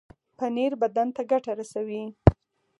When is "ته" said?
1.15-1.21